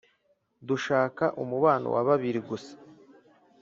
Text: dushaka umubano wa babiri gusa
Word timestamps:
dushaka 0.67 1.25
umubano 1.43 1.87
wa 1.95 2.01
babiri 2.09 2.39
gusa 2.49 2.73